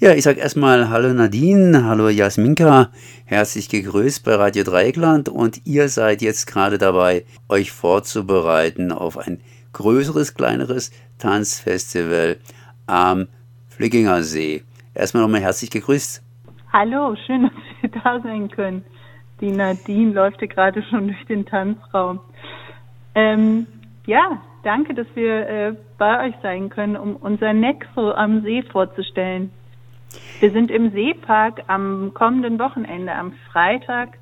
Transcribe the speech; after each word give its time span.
Ja, 0.00 0.12
ich 0.12 0.22
sage 0.22 0.38
erstmal 0.38 0.90
Hallo 0.90 1.12
Nadine, 1.12 1.84
hallo 1.84 2.08
Jasminka, 2.08 2.90
herzlich 3.24 3.68
gegrüßt 3.68 4.24
bei 4.24 4.36
Radio 4.36 4.62
Dreieckland 4.62 5.28
und 5.28 5.66
ihr 5.66 5.88
seid 5.88 6.22
jetzt 6.22 6.46
gerade 6.46 6.78
dabei, 6.78 7.24
euch 7.48 7.72
vorzubereiten 7.72 8.92
auf 8.92 9.18
ein 9.18 9.40
größeres, 9.72 10.34
kleineres 10.34 10.92
Tanzfestival 11.18 12.36
am 12.86 13.26
Flickinger 13.70 14.22
See. 14.22 14.62
Erstmal 14.94 15.24
nochmal 15.24 15.40
herzlich 15.40 15.72
gegrüßt. 15.72 16.22
Hallo, 16.72 17.16
schön, 17.26 17.42
dass 17.42 17.52
wir 17.80 18.00
da 18.00 18.20
sein 18.20 18.48
können. 18.52 18.84
Die 19.40 19.50
Nadine 19.50 20.12
läuft 20.12 20.38
gerade 20.38 20.80
schon 20.84 21.08
durch 21.08 21.24
den 21.26 21.44
Tanzraum. 21.44 22.20
Ähm, 23.16 23.66
ja, 24.06 24.40
danke, 24.62 24.94
dass 24.94 25.08
wir 25.16 25.48
äh, 25.48 25.74
bei 25.98 26.28
euch 26.28 26.34
sein 26.40 26.68
können, 26.68 26.96
um 26.96 27.16
unser 27.16 27.52
Nexo 27.52 28.12
am 28.12 28.42
See 28.42 28.62
vorzustellen. 28.62 29.50
Wir 30.40 30.52
sind 30.52 30.70
im 30.70 30.92
Seepark 30.92 31.64
am 31.66 32.12
kommenden 32.14 32.58
Wochenende, 32.58 33.12
am 33.12 33.32
Freitag 33.50 34.18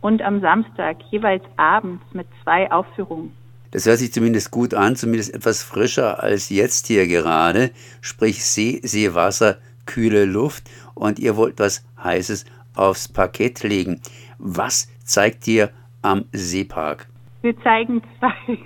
und 0.00 0.22
am 0.22 0.40
Samstag, 0.40 0.98
jeweils 1.10 1.42
abends 1.56 2.02
mit 2.12 2.26
zwei 2.42 2.70
Aufführungen. 2.70 3.32
Das 3.72 3.86
hört 3.86 3.98
sich 3.98 4.12
zumindest 4.12 4.50
gut 4.50 4.74
an, 4.74 4.96
zumindest 4.96 5.34
etwas 5.34 5.62
frischer 5.62 6.22
als 6.22 6.50
jetzt 6.50 6.86
hier 6.86 7.06
gerade. 7.06 7.72
Sprich 8.00 8.44
See, 8.44 8.80
Seewasser, 8.82 9.58
kühle 9.84 10.24
Luft 10.24 10.70
und 10.94 11.18
ihr 11.18 11.36
wollt 11.36 11.58
was 11.58 11.84
Heißes 12.02 12.46
aufs 12.74 13.08
Parkett 13.08 13.62
legen. 13.62 14.00
Was 14.38 14.88
zeigt 15.04 15.48
ihr 15.48 15.70
am 16.02 16.24
Seepark? 16.32 17.08
Wir 17.42 17.60
zeigen 17.62 18.02
zwei 18.18 18.58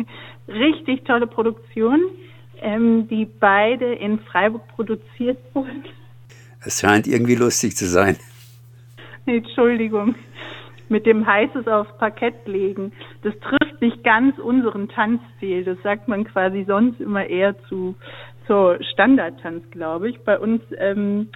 richtig 0.53 1.05
tolle 1.05 1.27
Produktionen, 1.27 2.03
ähm, 2.61 3.09
die 3.09 3.25
beide 3.25 3.95
in 3.95 4.19
Freiburg 4.21 4.67
produziert 4.69 5.39
wurden. 5.55 5.85
Es 6.65 6.81
scheint 6.81 7.07
irgendwie 7.07 7.37
lustig 7.37 7.77
zu 7.77 7.87
sein. 7.87 8.17
Entschuldigung. 9.27 10.15
Mit 10.89 11.07
dem 11.07 11.25
Heißes 11.25 11.69
aufs 11.69 11.97
Parkett 11.99 12.47
legen. 12.47 12.93
Das 13.23 13.33
trifft 13.41 13.81
nicht 13.81 14.03
ganz 14.03 14.39
unseren 14.39 14.89
Tanzstil. 14.89 15.65
Das 15.65 15.79
sagt 15.83 16.09
man 16.09 16.25
quasi 16.25 16.65
sonst 16.67 17.01
immer 17.01 17.27
eher 17.27 17.57
zu 17.69 17.95
zur 18.47 18.83
Standardtanz, 18.83 19.63
glaube 19.71 20.11
ich. 20.11 20.19
Bei 20.25 20.37
uns 20.37 20.61
ähm, 20.79 21.29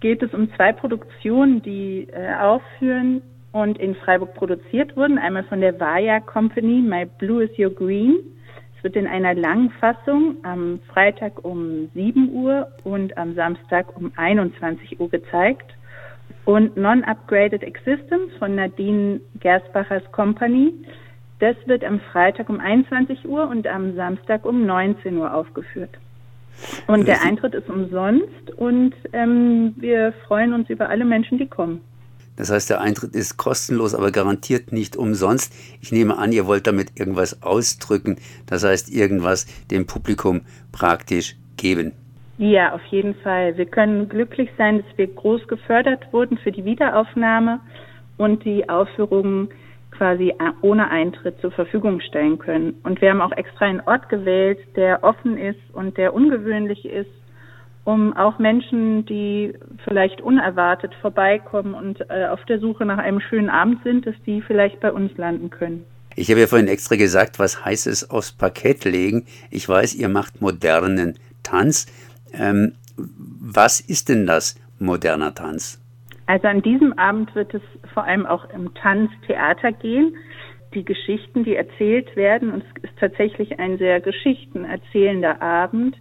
geht 0.00 0.22
es 0.22 0.34
um 0.34 0.52
zwei 0.56 0.72
Produktionen, 0.72 1.62
die 1.62 2.08
äh, 2.12 2.34
aufführen 2.34 3.22
und 3.52 3.78
in 3.78 3.94
Freiburg 3.94 4.34
produziert 4.34 4.96
wurden. 4.96 5.16
Einmal 5.16 5.44
von 5.44 5.60
der 5.60 5.78
Vaya 5.78 6.18
Company, 6.18 6.82
My 6.82 7.06
Blue 7.18 7.44
is 7.44 7.56
Your 7.56 7.70
Green 7.70 8.16
wird 8.86 8.94
in 8.94 9.08
einer 9.08 9.34
langen 9.34 9.70
Fassung 9.80 10.36
am 10.44 10.78
Freitag 10.92 11.44
um 11.44 11.90
7 11.92 12.30
Uhr 12.30 12.68
und 12.84 13.18
am 13.18 13.34
Samstag 13.34 13.96
um 13.96 14.12
21 14.14 15.00
Uhr 15.00 15.10
gezeigt. 15.10 15.74
Und 16.44 16.76
Non-Upgraded 16.76 17.64
Existence 17.64 18.32
von 18.38 18.54
Nadine 18.54 19.20
Gersbachers 19.40 20.04
Company, 20.12 20.72
das 21.40 21.56
wird 21.66 21.82
am 21.82 21.98
Freitag 22.12 22.48
um 22.48 22.60
21 22.60 23.26
Uhr 23.26 23.48
und 23.48 23.66
am 23.66 23.96
Samstag 23.96 24.44
um 24.44 24.64
19 24.64 25.16
Uhr 25.16 25.34
aufgeführt. 25.34 25.98
Und 26.86 27.08
der 27.08 27.22
Eintritt 27.22 27.54
ist 27.54 27.68
umsonst 27.68 28.52
und 28.56 28.94
ähm, 29.12 29.74
wir 29.78 30.12
freuen 30.28 30.52
uns 30.52 30.70
über 30.70 30.90
alle 30.90 31.04
Menschen, 31.04 31.38
die 31.38 31.48
kommen. 31.48 31.80
Das 32.36 32.50
heißt, 32.50 32.70
der 32.70 32.80
Eintritt 32.80 33.14
ist 33.14 33.36
kostenlos, 33.36 33.94
aber 33.94 34.10
garantiert 34.10 34.72
nicht 34.72 34.96
umsonst. 34.96 35.52
Ich 35.80 35.92
nehme 35.92 36.18
an, 36.18 36.32
ihr 36.32 36.46
wollt 36.46 36.66
damit 36.66 36.98
irgendwas 36.98 37.42
ausdrücken, 37.42 38.16
das 38.46 38.64
heißt 38.64 38.92
irgendwas 38.92 39.46
dem 39.70 39.86
Publikum 39.86 40.42
praktisch 40.72 41.36
geben. 41.56 41.92
Ja, 42.38 42.74
auf 42.74 42.84
jeden 42.90 43.14
Fall. 43.14 43.56
Wir 43.56 43.64
können 43.64 44.08
glücklich 44.08 44.50
sein, 44.58 44.82
dass 44.82 44.98
wir 44.98 45.06
groß 45.06 45.48
gefördert 45.48 46.12
wurden 46.12 46.36
für 46.36 46.52
die 46.52 46.66
Wiederaufnahme 46.66 47.60
und 48.18 48.44
die 48.44 48.68
Aufführungen 48.68 49.48
quasi 49.90 50.34
ohne 50.60 50.90
Eintritt 50.90 51.40
zur 51.40 51.50
Verfügung 51.50 52.00
stellen 52.00 52.38
können. 52.38 52.74
Und 52.82 53.00
wir 53.00 53.10
haben 53.10 53.22
auch 53.22 53.32
extra 53.32 53.64
einen 53.64 53.80
Ort 53.80 54.10
gewählt, 54.10 54.58
der 54.76 55.02
offen 55.02 55.38
ist 55.38 55.60
und 55.72 55.96
der 55.96 56.12
ungewöhnlich 56.12 56.84
ist 56.84 57.08
um 57.86 58.16
auch 58.16 58.40
Menschen, 58.40 59.06
die 59.06 59.54
vielleicht 59.84 60.20
unerwartet 60.20 60.92
vorbeikommen 61.00 61.72
und 61.72 62.00
äh, 62.10 62.26
auf 62.26 62.44
der 62.46 62.58
Suche 62.58 62.84
nach 62.84 62.98
einem 62.98 63.20
schönen 63.20 63.48
Abend 63.48 63.82
sind, 63.84 64.06
dass 64.06 64.16
die 64.26 64.42
vielleicht 64.42 64.80
bei 64.80 64.92
uns 64.92 65.16
landen 65.16 65.50
können. 65.50 65.84
Ich 66.16 66.28
habe 66.30 66.40
ja 66.40 66.48
vorhin 66.48 66.66
extra 66.66 66.96
gesagt, 66.96 67.38
was 67.38 67.64
heißt 67.64 67.86
es 67.86 68.10
aufs 68.10 68.32
Parkett 68.32 68.84
legen. 68.84 69.26
Ich 69.52 69.68
weiß, 69.68 69.94
ihr 69.94 70.08
macht 70.08 70.40
modernen 70.40 71.16
Tanz. 71.44 71.86
Ähm, 72.34 72.72
was 72.96 73.80
ist 73.80 74.08
denn 74.08 74.26
das 74.26 74.56
moderner 74.80 75.32
Tanz? 75.34 75.80
Also 76.26 76.48
an 76.48 76.62
diesem 76.62 76.92
Abend 76.98 77.32
wird 77.36 77.54
es 77.54 77.62
vor 77.94 78.02
allem 78.02 78.26
auch 78.26 78.50
im 78.50 78.74
Tanztheater 78.74 79.70
gehen. 79.70 80.16
Die 80.74 80.84
Geschichten, 80.84 81.44
die 81.44 81.54
erzählt 81.54 82.16
werden, 82.16 82.50
und 82.50 82.64
es 82.64 82.90
ist 82.90 82.98
tatsächlich 82.98 83.60
ein 83.60 83.78
sehr 83.78 84.00
geschichtenerzählender 84.00 85.40
Abend, 85.40 85.96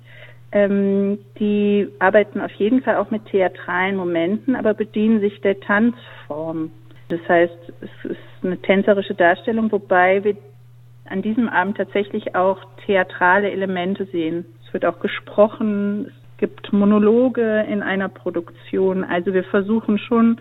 ähm, 0.56 1.20
die 1.38 1.90
arbeiten 2.00 2.40
auf 2.40 2.54
jeden 2.54 2.82
Fall 2.82 2.96
auch 2.96 3.12
mit 3.12 3.26
theatralen 3.26 3.98
Momenten, 3.98 4.56
aber 4.56 4.74
bedienen 4.74 5.20
sich 5.20 5.42
der 5.42 5.60
Tanzform. 5.60 6.72
Das 7.10 7.20
heißt, 7.28 7.54
es 7.82 8.12
ist 8.12 8.18
eine 8.42 8.58
tänzerische 8.62 9.16
Darstellung, 9.16 9.70
wobei 9.70 10.24
wir 10.24 10.38
an 11.10 11.22
diesem 11.22 11.50
Abend 11.50 11.76
tatsächlich 11.76 12.36
auch 12.36 12.58
theatrale 12.86 13.52
Elemente 13.52 14.06
sehen. 14.06 14.46
Es 14.66 14.74
wird 14.74 14.86
auch 14.86 15.02
gesprochen, 15.02 16.06
es 16.08 16.38
gibt 16.38 16.72
Monologe 16.72 17.66
in 17.70 17.84
einer 17.84 18.08
Produktion. 18.08 19.04
Also 19.04 19.34
wir 19.34 19.44
versuchen 19.44 20.00
schon, 20.00 20.40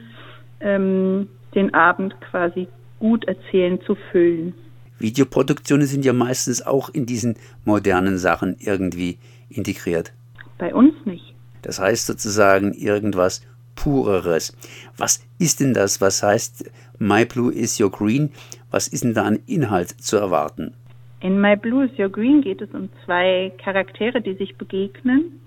ähm, 0.60 1.28
den 1.56 1.74
Abend 1.74 2.14
quasi 2.20 2.68
gut 3.00 3.24
erzählen 3.24 3.80
zu 3.82 3.96
füllen. 4.12 4.54
Videoproduktionen 5.00 5.88
sind 5.88 6.04
ja 6.04 6.12
meistens 6.12 6.64
auch 6.64 6.88
in 6.88 7.04
diesen 7.04 7.34
modernen 7.64 8.16
Sachen 8.16 8.56
irgendwie 8.60 9.18
integriert? 9.56 10.12
Bei 10.58 10.74
uns 10.74 10.94
nicht. 11.04 11.34
Das 11.62 11.80
heißt 11.80 12.06
sozusagen 12.06 12.72
irgendwas 12.74 13.46
Pureres. 13.74 14.56
Was 14.96 15.26
ist 15.38 15.60
denn 15.60 15.74
das? 15.74 16.00
Was 16.00 16.22
heißt 16.22 16.70
My 16.98 17.24
Blue 17.24 17.52
is 17.52 17.80
Your 17.80 17.90
Green? 17.90 18.30
Was 18.70 18.88
ist 18.88 19.04
denn 19.04 19.14
da 19.14 19.24
an 19.24 19.38
Inhalt 19.46 19.90
zu 19.90 20.16
erwarten? 20.16 20.74
In 21.20 21.40
My 21.40 21.56
Blue 21.56 21.86
is 21.86 21.98
Your 21.98 22.10
Green 22.10 22.42
geht 22.42 22.60
es 22.60 22.70
um 22.72 22.88
zwei 23.04 23.52
Charaktere, 23.62 24.20
die 24.20 24.34
sich 24.34 24.56
begegnen 24.56 25.40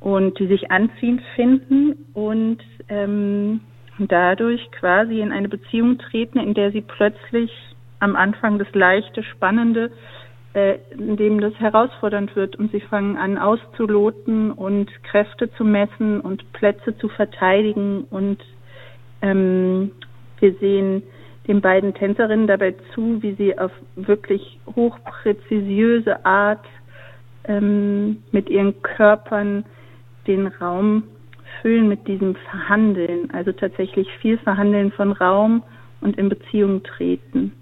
und 0.00 0.38
die 0.38 0.46
sich 0.46 0.70
anziehend 0.70 1.22
finden 1.34 1.96
und 2.14 2.58
ähm, 2.88 3.60
dadurch 3.98 4.70
quasi 4.72 5.20
in 5.20 5.32
eine 5.32 5.48
Beziehung 5.48 5.98
treten, 5.98 6.38
in 6.38 6.54
der 6.54 6.72
sie 6.72 6.82
plötzlich 6.82 7.50
am 8.00 8.16
Anfang 8.16 8.58
das 8.58 8.68
leichte, 8.74 9.22
spannende 9.22 9.90
äh, 10.54 10.78
in 10.90 11.16
dem 11.16 11.40
das 11.40 11.54
herausfordernd 11.54 12.34
wird 12.36 12.56
und 12.56 12.70
sie 12.72 12.80
fangen 12.80 13.16
an 13.16 13.38
auszuloten 13.38 14.50
und 14.50 14.90
Kräfte 15.04 15.50
zu 15.54 15.64
messen 15.64 16.20
und 16.20 16.52
Plätze 16.52 16.96
zu 16.98 17.08
verteidigen 17.08 18.04
und 18.10 18.38
ähm, 19.22 19.92
wir 20.40 20.54
sehen 20.54 21.02
den 21.46 21.60
beiden 21.60 21.94
Tänzerinnen 21.94 22.46
dabei 22.46 22.74
zu, 22.94 23.22
wie 23.22 23.34
sie 23.34 23.58
auf 23.58 23.72
wirklich 23.96 24.58
hochpräzisiöse 24.76 26.24
Art 26.24 26.64
ähm, 27.44 28.22
mit 28.30 28.48
ihren 28.48 28.80
Körpern 28.82 29.64
den 30.26 30.46
Raum 30.46 31.04
füllen 31.60 31.88
mit 31.88 32.06
diesem 32.06 32.34
Verhandeln, 32.34 33.30
also 33.32 33.52
tatsächlich 33.52 34.08
viel 34.20 34.38
Verhandeln 34.38 34.92
von 34.92 35.12
Raum 35.12 35.62
und 36.00 36.16
in 36.18 36.28
Beziehung 36.28 36.82
treten. 36.82 37.52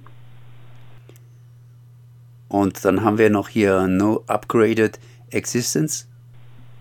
Und 2.50 2.84
dann 2.84 3.04
haben 3.04 3.16
wir 3.16 3.30
noch 3.30 3.48
hier 3.48 3.86
No 3.86 4.24
Upgraded 4.26 4.98
Existence. 5.30 6.08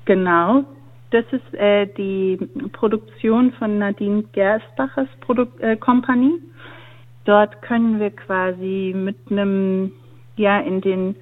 Genau. 0.06 0.66
Das 1.12 1.26
ist 1.32 1.54
äh, 1.54 1.88
die 1.98 2.38
Produktion 2.74 3.54
von 3.54 3.80
Nadine 3.80 4.24
Gersbachers 4.34 5.08
Produ 5.22 5.46
äh, 5.60 5.78
Company. 5.78 6.34
Dort 7.26 7.62
können 7.62 8.00
wir 8.00 8.10
quasi 8.12 8.94
mit 8.96 9.18
einem, 9.30 9.92
ja, 10.36 10.60
in 10.60 10.82
den 10.82 11.16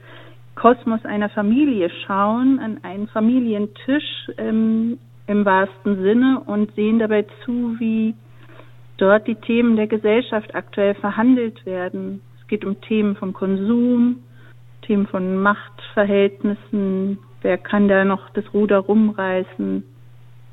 Kosmos 0.56 1.04
einer 1.06 1.30
Familie 1.30 1.90
schauen, 2.06 2.60
an 2.60 2.80
einen 2.84 3.08
Familientisch 3.08 4.30
ähm, 4.38 4.98
im 5.28 5.46
wahrsten 5.46 6.02
Sinne 6.02 6.42
und 6.46 6.74
sehen 6.76 7.00
dabei 7.00 7.26
zu, 7.44 7.76
wie 7.80 8.16
dort 8.98 9.28
die 9.28 9.36
Themen 9.36 9.76
der 9.76 9.88
Gesellschaft 9.88 10.56
aktuell 10.56 10.96
verhandelt 10.96 11.66
werden. 11.66 12.22
Es 12.42 12.48
geht 12.48 12.66
um 12.66 12.80
Themen 12.82 13.16
von 13.16 13.34
Konsum, 13.34 14.24
Themen 14.88 15.06
von 15.06 15.38
Machtverhältnissen, 15.38 17.20
wer 17.42 17.58
kann 17.58 17.88
da 17.88 18.06
noch 18.06 18.30
das 18.32 18.46
Ruder 18.54 18.80
rumreißen 18.80 19.84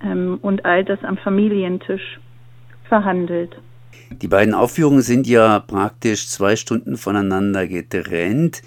ähm, 0.03 0.39
und 0.43 0.65
all 0.65 0.85
das 0.85 1.03
am 1.05 1.17
Familientisch 1.17 2.21
verhandelt. 2.89 3.57
Die 4.11 4.29
beiden 4.29 4.55
Aufführungen 4.55 5.01
sind 5.03 5.27
ja 5.27 5.61
praktisch 5.61 6.29
zwei 6.29 6.57
Stunden 6.57 6.97
voneinander 6.97 7.67
getrennt. 7.67 8.63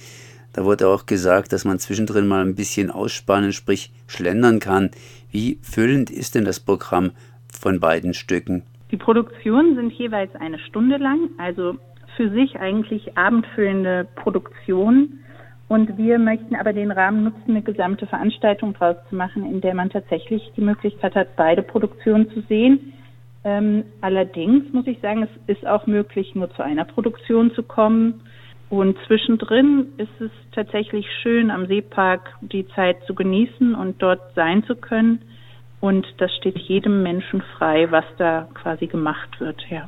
Da 0.54 0.66
wurde 0.66 0.88
auch 0.88 1.06
gesagt, 1.06 1.54
dass 1.54 1.66
man 1.66 1.78
zwischendrin 1.78 2.28
mal 2.28 2.42
ein 2.44 2.56
bisschen 2.56 2.90
ausspannen, 2.90 3.54
sprich 3.54 3.92
schlendern 4.08 4.60
kann. 4.60 4.90
Wie 5.32 5.60
füllend 5.62 6.10
ist 6.10 6.34
denn 6.34 6.46
das 6.46 6.60
Programm 6.60 7.12
von 7.52 7.80
beiden 7.80 8.14
Stücken? 8.14 8.64
Die 8.90 8.98
Produktionen 8.98 9.76
sind 9.76 9.94
jeweils 9.94 10.34
eine 10.36 10.58
Stunde 10.60 10.98
lang, 10.98 11.30
also 11.38 11.78
für 12.16 12.32
sich 12.32 12.60
eigentlich 12.60 13.18
abendfüllende 13.18 14.08
Produktionen. 14.16 15.20
Und 15.68 15.98
wir 15.98 16.18
möchten 16.18 16.56
aber 16.56 16.72
den 16.72 16.92
Rahmen 16.92 17.26
nutzen, 17.26 17.50
eine 17.50 17.62
gesamte 17.62 18.08
Veranstaltung 18.08 18.74
draus 18.74 18.96
zu 19.10 19.16
machen, 19.16 19.46
in 19.46 19.60
der 19.60 19.74
man 19.74 19.90
tatsächlich 19.90 20.52
die 20.56 20.62
Möglichkeit 20.62 21.16
hat, 21.16 21.36
beide 21.36 21.62
Produktionen 21.62 22.30
zu 22.32 22.42
sehen. 22.48 22.94
Ähm, 23.44 23.84
allerdings 24.00 24.72
muss 24.72 24.88
ich 24.88 25.00
sagen, 25.02 25.24
es 25.24 25.56
ist 25.56 25.68
auch 25.68 25.86
möglich, 25.86 26.36
nur 26.36 26.50
zu 26.56 26.64
einer 26.64 26.86
Produktion 26.86 27.52
zu 27.54 27.64
kommen. 27.64 28.22
Und 28.70 28.98
zwischendrin 29.08 29.88
ist 29.98 30.22
es 30.22 30.32
tatsächlich 30.54 31.06
schön, 31.22 31.52
am 31.52 31.68
Seepark 31.68 32.36
die 32.42 32.68
Zeit 32.70 32.98
zu 33.06 33.14
genießen 33.14 33.76
und 33.76 34.02
dort 34.02 34.22
sein 34.36 34.64
zu 34.64 34.76
können. 34.76 35.20
Und 35.80 36.06
das 36.18 36.34
steht 36.36 36.58
jedem 36.58 37.04
Menschen 37.04 37.42
frei, 37.58 37.92
was 37.92 38.06
da 38.18 38.48
quasi 38.54 38.88
gemacht 38.88 39.40
wird, 39.40 39.62
ja. 39.70 39.88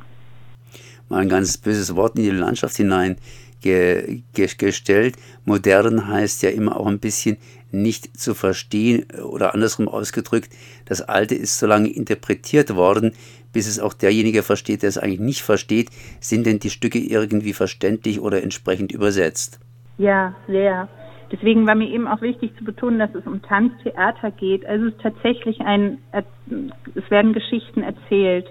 Mal 1.08 1.22
ein 1.22 1.28
ganz 1.28 1.58
böses 1.58 1.96
Wort 1.96 2.16
in 2.16 2.24
die 2.24 2.30
Landschaft 2.30 2.76
hinein 2.76 3.16
ge, 3.60 4.22
ge, 4.34 4.48
gestellt. 4.56 5.16
Modern 5.44 6.08
heißt 6.08 6.42
ja 6.42 6.50
immer 6.50 6.78
auch 6.78 6.86
ein 6.86 6.98
bisschen 6.98 7.38
nicht 7.72 8.18
zu 8.18 8.34
verstehen 8.34 9.06
oder 9.22 9.54
andersrum 9.54 9.88
ausgedrückt, 9.88 10.50
das 10.86 11.02
Alte 11.02 11.34
ist 11.34 11.58
so 11.58 11.66
lange 11.66 11.88
interpretiert 11.88 12.74
worden, 12.74 13.12
bis 13.52 13.68
es 13.68 13.80
auch 13.80 13.94
derjenige 13.94 14.42
versteht, 14.42 14.82
der 14.82 14.88
es 14.88 14.98
eigentlich 14.98 15.20
nicht 15.20 15.42
versteht. 15.42 15.90
Sind 16.20 16.46
denn 16.46 16.58
die 16.58 16.70
Stücke 16.70 16.98
irgendwie 16.98 17.52
verständlich 17.52 18.20
oder 18.20 18.42
entsprechend 18.42 18.92
übersetzt? 18.92 19.60
Ja, 19.98 20.34
sehr. 20.46 20.88
Deswegen 21.32 21.66
war 21.66 21.76
mir 21.76 21.88
eben 21.88 22.08
auch 22.08 22.22
wichtig 22.22 22.56
zu 22.58 22.64
betonen, 22.64 22.98
dass 22.98 23.14
es 23.14 23.24
um 23.26 23.40
Tanztheater 23.42 24.32
geht. 24.32 24.66
Also 24.66 24.86
es 24.86 24.94
ist 24.94 25.02
tatsächlich 25.02 25.60
ein, 25.60 25.98
es 26.12 27.10
werden 27.10 27.32
Geschichten 27.32 27.82
erzählt 27.82 28.46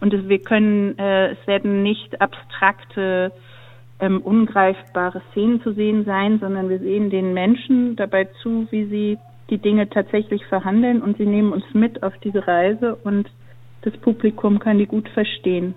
und 0.00 0.28
wir 0.28 0.38
können, 0.38 0.98
äh, 0.98 1.32
es 1.32 1.46
werden 1.46 1.82
nicht 1.82 2.20
abstrakte, 2.20 3.32
ähm, 4.00 4.20
ungreifbare 4.20 5.22
Szenen 5.30 5.62
zu 5.62 5.72
sehen 5.72 6.04
sein, 6.04 6.38
sondern 6.40 6.68
wir 6.68 6.78
sehen 6.78 7.10
den 7.10 7.34
Menschen 7.34 7.96
dabei 7.96 8.28
zu, 8.42 8.66
wie 8.70 8.86
sie 8.86 9.18
die 9.50 9.58
Dinge 9.58 9.88
tatsächlich 9.88 10.44
verhandeln 10.46 11.02
und 11.02 11.16
sie 11.16 11.26
nehmen 11.26 11.52
uns 11.52 11.64
mit 11.72 12.02
auf 12.02 12.12
diese 12.22 12.46
Reise 12.46 12.96
und 12.96 13.28
das 13.82 13.96
Publikum 13.96 14.58
kann 14.58 14.78
die 14.78 14.86
gut 14.86 15.08
verstehen. 15.08 15.74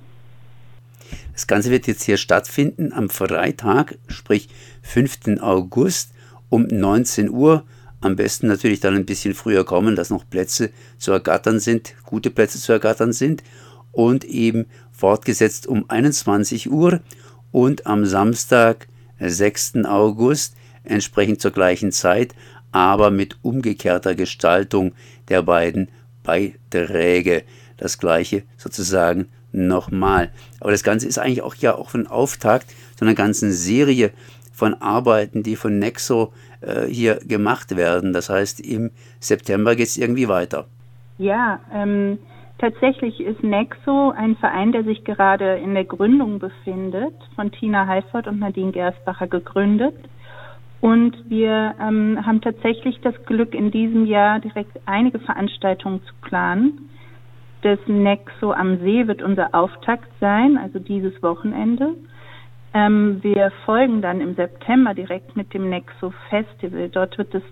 Das 1.33 1.47
Ganze 1.47 1.71
wird 1.71 1.87
jetzt 1.87 2.03
hier 2.03 2.17
stattfinden 2.17 2.93
am 2.93 3.09
Freitag, 3.09 3.97
sprich 4.07 4.49
5. 4.83 5.41
August 5.41 6.13
um 6.49 6.63
19 6.63 7.29
Uhr. 7.29 7.63
Am 8.01 8.15
besten 8.15 8.47
natürlich 8.47 8.79
dann 8.79 8.95
ein 8.95 9.05
bisschen 9.05 9.33
früher 9.33 9.63
kommen, 9.63 9.95
dass 9.95 10.09
noch 10.09 10.29
Plätze 10.29 10.71
zu 10.97 11.11
ergattern 11.11 11.59
sind, 11.59 11.95
gute 12.05 12.29
Plätze 12.31 12.59
zu 12.59 12.71
ergattern 12.71 13.13
sind. 13.13 13.43
Und 13.91 14.23
eben 14.23 14.67
fortgesetzt 14.91 15.67
um 15.67 15.89
21 15.89 16.71
Uhr 16.71 17.01
und 17.51 17.87
am 17.87 18.05
Samstag, 18.05 18.87
6. 19.19 19.85
August, 19.85 20.55
entsprechend 20.83 21.41
zur 21.41 21.51
gleichen 21.51 21.91
Zeit, 21.91 22.33
aber 22.71 23.11
mit 23.11 23.37
umgekehrter 23.41 24.15
Gestaltung 24.15 24.93
der 25.29 25.43
beiden 25.43 25.89
Beiträge. 26.23 27.43
Das 27.77 27.97
gleiche 27.97 28.43
sozusagen 28.57 29.27
nochmal. 29.51 30.31
Aber 30.59 30.71
das 30.71 30.83
Ganze 30.83 31.07
ist 31.07 31.17
eigentlich 31.17 31.41
auch 31.41 31.55
ja 31.55 31.75
auch 31.75 31.93
ein 31.93 32.07
Auftakt 32.07 32.67
zu 32.95 33.05
einer 33.05 33.15
ganzen 33.15 33.51
Serie 33.51 34.11
von 34.53 34.75
Arbeiten, 34.75 35.43
die 35.43 35.55
von 35.55 35.79
Nexo 35.79 36.33
äh, 36.61 36.85
hier 36.85 37.15
gemacht 37.15 37.75
werden. 37.75 38.13
Das 38.13 38.29
heißt, 38.29 38.59
im 38.59 38.91
September 39.19 39.75
geht 39.75 39.87
es 39.87 39.97
irgendwie 39.97 40.27
weiter. 40.27 40.67
Ja, 41.17 41.59
ähm, 41.73 42.19
tatsächlich 42.61 43.19
ist 43.19 43.43
Nexo 43.43 44.11
ein 44.11 44.37
Verein, 44.37 44.71
der 44.71 44.83
sich 44.83 45.03
gerade 45.03 45.55
in 45.55 45.73
der 45.73 45.83
Gründung 45.83 46.39
befindet, 46.39 47.13
von 47.35 47.51
Tina 47.51 47.87
Heifert 47.87 48.27
und 48.27 48.39
Nadine 48.39 48.71
Gersbacher 48.71 49.27
gegründet. 49.27 49.95
Und 50.79 51.29
wir 51.29 51.75
ähm, 51.79 52.19
haben 52.25 52.41
tatsächlich 52.41 53.01
das 53.01 53.15
Glück, 53.25 53.53
in 53.53 53.71
diesem 53.71 54.05
Jahr 54.05 54.39
direkt 54.39 54.79
einige 54.85 55.19
Veranstaltungen 55.19 56.01
zu 56.03 56.13
planen. 56.21 56.89
Das 57.63 57.79
Nexo 57.87 58.51
am 58.51 58.79
See 58.79 59.07
wird 59.07 59.21
unser 59.21 59.53
Auftakt 59.53 60.09
sein, 60.19 60.57
also 60.57 60.79
dieses 60.79 61.21
Wochenende. 61.21 61.95
Ähm, 62.73 63.19
wir 63.21 63.51
folgen 63.65 64.01
dann 64.01 64.21
im 64.21 64.35
September 64.35 64.93
direkt 64.93 65.35
mit 65.35 65.53
dem 65.53 65.69
Nexo 65.69 66.13
Festival. 66.29 66.89
Dort 66.89 67.17
wird 67.17 67.35
es 67.35 67.43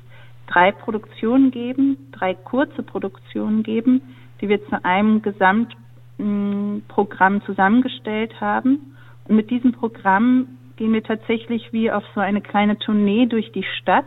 drei 0.47 0.71
Produktionen 0.71 1.51
geben, 1.51 2.09
drei 2.11 2.33
kurze 2.33 2.81
Produktionen 2.81 3.61
geben, 3.61 4.01
die 4.41 4.49
wir 4.49 4.65
zu 4.67 4.83
einem 4.83 5.21
Gesamtprogramm 5.21 7.41
zusammengestellt 7.45 8.41
haben. 8.41 8.95
Und 9.27 9.35
mit 9.35 9.49
diesem 9.49 9.73
Programm 9.73 10.47
gehen 10.77 10.93
wir 10.93 11.03
tatsächlich 11.03 11.73
wie 11.73 11.91
auf 11.91 12.03
so 12.15 12.21
eine 12.21 12.41
kleine 12.41 12.79
Tournee 12.79 13.25
durch 13.25 13.51
die 13.51 13.65
Stadt 13.79 14.05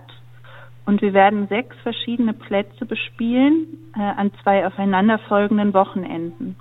und 0.84 1.00
wir 1.00 1.12
werden 1.12 1.46
sechs 1.48 1.76
verschiedene 1.82 2.32
Plätze 2.32 2.86
bespielen 2.86 3.90
äh, 3.96 4.00
an 4.00 4.32
zwei 4.42 4.66
aufeinanderfolgenden 4.66 5.74
Wochenenden. 5.74 6.56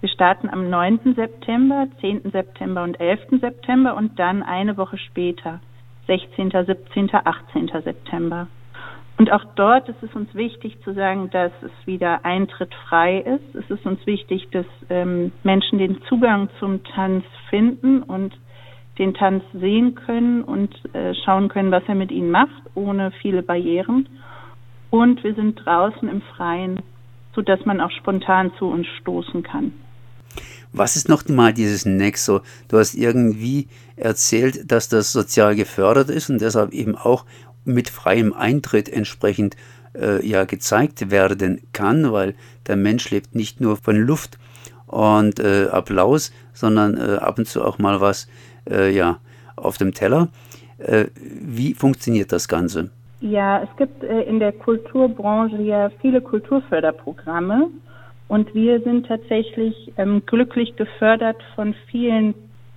Wir 0.00 0.08
starten 0.08 0.48
am 0.48 0.68
9. 0.68 1.14
September, 1.14 1.86
10. 2.00 2.30
September 2.30 2.82
und 2.82 3.00
11. 3.00 3.40
September 3.40 3.96
und 3.96 4.18
dann 4.18 4.42
eine 4.42 4.76
Woche 4.76 4.98
später, 4.98 5.60
16., 6.06 6.50
17., 6.50 7.10
18. 7.12 7.70
September. 7.82 8.48
Und 9.18 9.32
auch 9.32 9.44
dort 9.54 9.88
ist 9.88 10.02
es 10.02 10.14
uns 10.14 10.34
wichtig 10.34 10.76
zu 10.84 10.92
sagen, 10.92 11.30
dass 11.30 11.52
es 11.62 11.70
wieder 11.86 12.24
Eintritt 12.24 12.74
frei 12.88 13.18
ist. 13.18 13.54
Es 13.54 13.70
ist 13.70 13.86
uns 13.86 14.04
wichtig, 14.06 14.48
dass 14.52 14.66
ähm, 14.90 15.32
Menschen 15.42 15.78
den 15.78 16.02
Zugang 16.08 16.50
zum 16.60 16.84
Tanz 16.84 17.24
finden 17.48 18.02
und 18.02 18.36
den 18.98 19.14
Tanz 19.14 19.42
sehen 19.54 19.94
können 19.94 20.42
und 20.42 20.74
äh, 20.94 21.14
schauen 21.24 21.48
können, 21.48 21.70
was 21.70 21.82
er 21.86 21.94
mit 21.94 22.10
ihnen 22.10 22.30
macht, 22.30 22.62
ohne 22.74 23.10
viele 23.22 23.42
Barrieren. 23.42 24.08
Und 24.90 25.22
wir 25.24 25.34
sind 25.34 25.64
draußen 25.64 26.08
im 26.08 26.22
Freien, 26.36 26.80
sodass 27.34 27.64
man 27.64 27.80
auch 27.80 27.90
spontan 27.90 28.52
zu 28.58 28.66
uns 28.66 28.86
stoßen 29.00 29.42
kann. 29.42 29.72
Was 30.72 30.96
ist 30.96 31.08
noch 31.08 31.26
mal 31.28 31.54
dieses 31.54 31.86
Nexo? 31.86 32.40
Du 32.68 32.78
hast 32.78 32.94
irgendwie 32.94 33.68
erzählt, 33.96 34.70
dass 34.70 34.88
das 34.88 35.12
sozial 35.12 35.56
gefördert 35.56 36.10
ist 36.10 36.28
und 36.28 36.40
deshalb 36.40 36.72
eben 36.72 36.96
auch 36.96 37.24
mit 37.66 37.88
freiem 37.88 38.32
Eintritt 38.32 38.88
entsprechend 38.88 39.56
äh, 39.94 40.26
ja 40.26 40.44
gezeigt 40.44 41.10
werden 41.10 41.62
kann, 41.72 42.12
weil 42.12 42.34
der 42.66 42.76
Mensch 42.76 43.10
lebt 43.10 43.34
nicht 43.34 43.60
nur 43.60 43.76
von 43.76 43.96
Luft 43.96 44.38
und 44.86 45.40
äh, 45.40 45.68
Applaus, 45.70 46.32
sondern 46.52 46.96
äh, 46.96 47.16
ab 47.16 47.38
und 47.38 47.46
zu 47.46 47.64
auch 47.64 47.78
mal 47.78 48.00
was 48.00 48.28
äh, 48.70 48.94
ja, 48.94 49.18
auf 49.56 49.78
dem 49.78 49.92
Teller. 49.92 50.28
Äh, 50.78 51.06
wie 51.16 51.74
funktioniert 51.74 52.32
das 52.32 52.48
Ganze? 52.48 52.90
Ja, 53.20 53.62
es 53.62 53.76
gibt 53.76 54.04
äh, 54.04 54.22
in 54.22 54.38
der 54.38 54.52
Kulturbranche 54.52 55.60
ja 55.62 55.90
viele 56.00 56.20
Kulturförderprogramme 56.20 57.68
und 58.28 58.54
wir 58.54 58.80
sind 58.82 59.06
tatsächlich 59.06 59.92
ähm, 59.96 60.22
glücklich 60.26 60.76
gefördert 60.76 61.42
von 61.54 61.74
vielen 61.90 62.34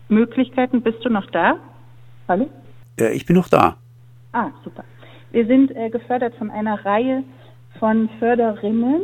Möglichkeiten. 0.07 0.81
Bist 0.81 1.03
du 1.03 1.09
noch 1.09 1.29
da? 1.31 1.57
Hallo? 2.27 2.49
Ich 3.13 3.25
bin 3.25 3.35
noch 3.35 3.49
da. 3.49 3.77
Ah, 4.31 4.51
super. 4.63 4.83
Wir 5.31 5.45
sind 5.45 5.75
äh, 5.75 5.89
gefördert 5.89 6.35
von 6.35 6.51
einer 6.51 6.85
Reihe 6.85 7.23
von 7.79 8.09
Förderinnen. 8.19 9.01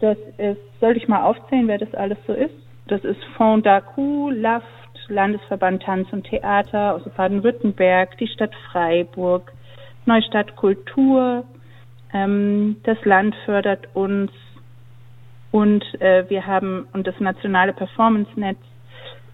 Das 0.00 0.18
ist, 0.38 0.60
soll 0.80 0.96
ich 0.96 1.08
mal 1.08 1.22
aufzählen, 1.22 1.68
wer 1.68 1.78
das 1.78 1.94
alles 1.94 2.18
so 2.26 2.32
ist? 2.32 2.54
Das 2.88 3.02
ist 3.04 3.22
Fond 3.36 3.66
d'Acu, 3.66 4.30
LAF, 4.32 4.62
Landesverband 5.08 5.82
Tanz 5.82 6.12
und 6.12 6.24
Theater 6.24 6.94
aus 6.94 7.02
Baden-Württemberg, 7.16 8.18
die 8.18 8.26
Stadt 8.26 8.54
Freiburg, 8.70 9.52
Neustadt 10.04 10.56
Kultur, 10.56 11.44
ähm, 12.12 12.76
das 12.84 12.98
Land 13.04 13.34
fördert 13.44 13.88
uns 13.94 14.30
und 15.52 15.84
äh, 16.00 16.28
wir 16.28 16.46
haben 16.46 16.88
und 16.92 17.06
das 17.06 17.18
nationale 17.20 17.72
Performance-Netz 17.72 18.58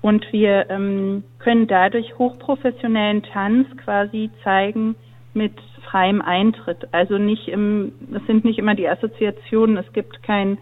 und 0.02 0.30
wir 0.32 0.68
ähm, 0.70 1.24
können 1.38 1.66
dadurch 1.66 2.18
hochprofessionellen 2.18 3.22
Tanz 3.22 3.68
quasi 3.78 4.30
zeigen 4.44 4.94
mit 5.34 5.52
freiem 5.90 6.22
Eintritt. 6.22 6.88
Also 6.92 7.18
nicht 7.18 7.48
im, 7.48 7.92
es 8.14 8.24
sind 8.26 8.44
nicht 8.44 8.58
immer 8.58 8.74
die 8.74 8.88
Assoziationen, 8.88 9.76
es 9.76 9.92
gibt 9.92 10.22
kein 10.22 10.58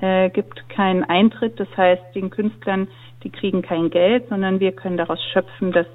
äh, 0.00 0.30
gibt 0.30 0.68
keinen 0.68 1.04
Eintritt, 1.04 1.58
das 1.60 1.68
heißt 1.76 2.02
den 2.14 2.30
Künstlern 2.30 2.88
die 3.24 3.30
kriegen 3.30 3.62
kein 3.62 3.90
Geld, 3.90 4.28
sondern 4.28 4.60
wir 4.60 4.72
können 4.72 4.96
daraus 4.96 5.18
schöpfen, 5.32 5.72
dass 5.72 5.86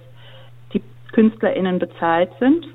die 0.73 0.81
KünstlerInnen 1.13 1.79
bezahlt 1.79 2.31
sind 2.39 2.67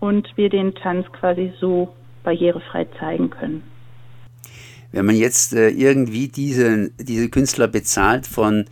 und 0.00 0.28
wir 0.36 0.50
den 0.50 0.74
Tanz 0.74 1.06
quasi 1.12 1.52
so 1.60 1.94
barrierefrei 2.24 2.86
zeigen 2.98 3.30
können. 3.30 3.62
Wenn 4.92 5.06
man 5.06 5.16
jetzt 5.16 5.52
äh, 5.52 5.68
irgendwie 5.68 6.28
diese, 6.28 6.90
diese 6.98 7.28
Künstler 7.28 7.68
bezahlt 7.68 8.26
von, 8.26 8.66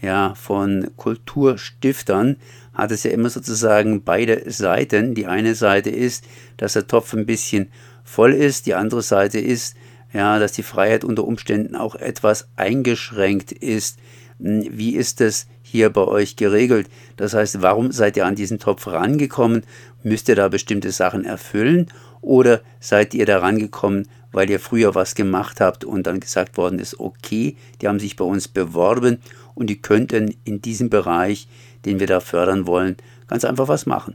ja, 0.00 0.34
von 0.34 0.90
Kulturstiftern, 0.96 2.36
hat 2.80 2.90
es 2.90 3.04
ja 3.04 3.10
immer 3.10 3.30
sozusagen 3.30 4.02
beide 4.02 4.50
Seiten. 4.50 5.14
Die 5.14 5.26
eine 5.26 5.54
Seite 5.54 5.90
ist, 5.90 6.24
dass 6.56 6.72
der 6.72 6.86
Topf 6.86 7.12
ein 7.12 7.26
bisschen 7.26 7.68
voll 8.04 8.32
ist, 8.32 8.66
die 8.66 8.74
andere 8.74 9.02
Seite 9.02 9.38
ist, 9.38 9.76
ja, 10.12 10.38
dass 10.38 10.52
die 10.52 10.62
Freiheit 10.62 11.04
unter 11.04 11.24
Umständen 11.24 11.76
auch 11.76 11.94
etwas 11.94 12.48
eingeschränkt 12.56 13.52
ist. 13.52 13.98
Hm, 14.40 14.66
wie 14.70 14.96
ist 14.96 15.20
das 15.20 15.46
hier 15.62 15.90
bei 15.90 16.02
euch 16.02 16.36
geregelt? 16.36 16.88
Das 17.16 17.34
heißt, 17.34 17.62
warum 17.62 17.92
seid 17.92 18.16
ihr 18.16 18.26
an 18.26 18.34
diesen 18.34 18.58
Topf 18.58 18.86
rangekommen? 18.88 19.62
Müsst 20.02 20.28
ihr 20.28 20.34
da 20.34 20.48
bestimmte 20.48 20.90
Sachen 20.90 21.24
erfüllen? 21.24 21.86
Oder 22.22 22.60
seid 22.80 23.14
ihr 23.14 23.26
da 23.26 23.38
rangekommen, 23.38 24.08
weil 24.32 24.50
ihr 24.50 24.60
früher 24.60 24.94
was 24.94 25.14
gemacht 25.14 25.60
habt 25.60 25.84
und 25.84 26.06
dann 26.06 26.20
gesagt 26.20 26.56
worden 26.56 26.78
ist, 26.78 26.98
okay, 27.00 27.56
die 27.80 27.88
haben 27.88 27.98
sich 27.98 28.16
bei 28.16 28.24
uns 28.24 28.48
beworben 28.48 29.18
und 29.54 29.68
die 29.68 29.80
könnten 29.80 30.34
in 30.44 30.62
diesem 30.62 30.90
Bereich, 30.90 31.48
den 31.84 32.00
wir 32.00 32.06
da 32.06 32.20
fördern 32.20 32.66
wollen, 32.66 32.96
ganz 33.28 33.44
einfach 33.44 33.68
was 33.68 33.86
machen? 33.86 34.14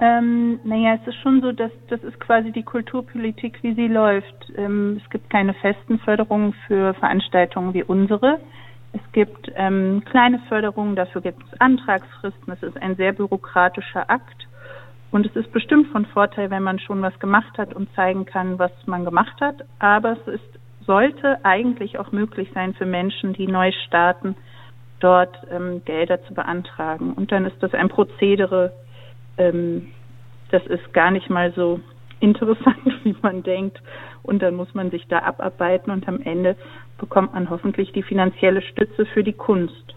Ähm, 0.00 0.58
naja, 0.64 0.98
es 1.00 1.06
ist 1.06 1.20
schon 1.22 1.40
so, 1.40 1.52
dass 1.52 1.70
das 1.88 2.02
ist 2.02 2.18
quasi 2.18 2.50
die 2.50 2.64
Kulturpolitik, 2.64 3.58
wie 3.62 3.74
sie 3.74 3.86
läuft. 3.86 4.52
Ähm, 4.56 5.00
es 5.02 5.10
gibt 5.10 5.30
keine 5.30 5.54
festen 5.54 5.98
Förderungen 6.00 6.54
für 6.66 6.94
Veranstaltungen 6.94 7.74
wie 7.74 7.84
unsere. 7.84 8.40
Es 8.92 9.00
gibt 9.12 9.50
ähm, 9.54 10.02
kleine 10.04 10.40
Förderungen, 10.48 10.96
dafür 10.96 11.20
gibt 11.20 11.42
es 11.50 11.60
Antragsfristen. 11.60 12.52
Es 12.52 12.62
ist 12.62 12.76
ein 12.80 12.96
sehr 12.96 13.12
bürokratischer 13.12 14.08
Akt. 14.10 14.46
Und 15.14 15.26
es 15.26 15.36
ist 15.36 15.52
bestimmt 15.52 15.92
von 15.92 16.06
Vorteil, 16.06 16.50
wenn 16.50 16.64
man 16.64 16.80
schon 16.80 17.00
was 17.00 17.16
gemacht 17.20 17.56
hat 17.56 17.72
und 17.72 17.88
zeigen 17.94 18.24
kann, 18.24 18.58
was 18.58 18.72
man 18.86 19.04
gemacht 19.04 19.40
hat. 19.40 19.64
Aber 19.78 20.16
es 20.18 20.34
ist, 20.34 20.58
sollte 20.84 21.38
eigentlich 21.44 22.00
auch 22.00 22.10
möglich 22.10 22.50
sein 22.52 22.74
für 22.74 22.84
Menschen, 22.84 23.32
die 23.32 23.46
neu 23.46 23.70
starten, 23.86 24.34
dort 24.98 25.38
ähm, 25.52 25.82
Gelder 25.84 26.20
zu 26.24 26.34
beantragen. 26.34 27.12
Und 27.12 27.30
dann 27.30 27.44
ist 27.44 27.54
das 27.62 27.72
ein 27.74 27.90
Prozedere, 27.90 28.72
ähm, 29.38 29.86
das 30.50 30.66
ist 30.66 30.92
gar 30.92 31.12
nicht 31.12 31.30
mal 31.30 31.52
so 31.52 31.78
interessant, 32.18 32.84
wie 33.04 33.14
man 33.22 33.44
denkt. 33.44 33.80
Und 34.24 34.42
dann 34.42 34.56
muss 34.56 34.74
man 34.74 34.90
sich 34.90 35.06
da 35.06 35.20
abarbeiten 35.20 35.92
und 35.92 36.08
am 36.08 36.22
Ende 36.22 36.56
bekommt 36.98 37.34
man 37.34 37.50
hoffentlich 37.50 37.92
die 37.92 38.02
finanzielle 38.02 38.62
Stütze 38.62 39.06
für 39.06 39.22
die 39.22 39.32
Kunst. 39.32 39.93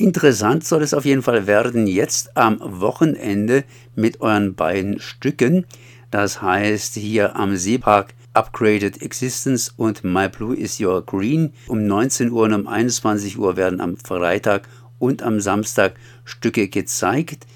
Interessant 0.00 0.64
soll 0.64 0.82
es 0.82 0.94
auf 0.94 1.04
jeden 1.04 1.20
Fall 1.20 1.46
werden 1.46 1.86
jetzt 1.86 2.34
am 2.34 2.58
Wochenende 2.62 3.64
mit 3.94 4.22
euren 4.22 4.54
beiden 4.54 4.98
Stücken. 4.98 5.66
Das 6.10 6.40
heißt 6.40 6.94
hier 6.94 7.36
am 7.36 7.54
Seepark 7.54 8.14
Upgraded 8.32 9.02
Existence 9.02 9.74
und 9.76 10.02
My 10.02 10.30
Blue 10.30 10.56
is 10.56 10.80
Your 10.80 11.04
Green. 11.04 11.52
Um 11.66 11.86
19 11.86 12.30
Uhr 12.30 12.44
und 12.44 12.54
um 12.54 12.66
21 12.66 13.38
Uhr 13.38 13.58
werden 13.58 13.82
am 13.82 13.98
Freitag 13.98 14.66
und 14.98 15.22
am 15.22 15.38
Samstag 15.38 15.96
Stücke 16.24 16.68
gezeigt. 16.68 17.46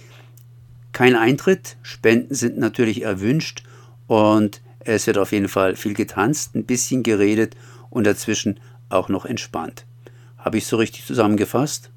Kein 0.92 1.16
Eintritt, 1.16 1.78
Spenden 1.80 2.34
sind 2.34 2.58
natürlich 2.58 3.00
erwünscht 3.00 3.62
und 4.06 4.60
es 4.80 5.06
wird 5.06 5.16
auf 5.16 5.32
jeden 5.32 5.48
Fall 5.48 5.76
viel 5.76 5.94
getanzt, 5.94 6.54
ein 6.54 6.66
bisschen 6.66 7.04
geredet 7.04 7.56
und 7.88 8.06
dazwischen 8.06 8.60
auch 8.90 9.08
noch 9.08 9.24
entspannt. 9.24 9.86
Habe 10.36 10.58
ich 10.58 10.66
so 10.66 10.76
richtig 10.76 11.06
zusammengefasst? 11.06 11.90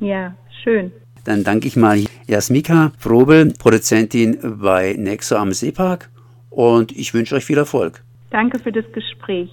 Ja, 0.00 0.34
schön. 0.62 0.92
Dann 1.24 1.42
danke 1.42 1.66
ich 1.66 1.76
mal 1.76 2.04
Jasmika 2.26 2.92
Frobel, 2.98 3.52
Produzentin 3.58 4.38
bei 4.60 4.94
Nexo 4.96 5.36
am 5.36 5.52
Seepark 5.52 6.08
und 6.50 6.92
ich 6.92 7.14
wünsche 7.14 7.34
euch 7.34 7.44
viel 7.44 7.58
Erfolg. 7.58 8.02
Danke 8.30 8.58
für 8.58 8.72
das 8.72 8.84
Gespräch. 8.92 9.50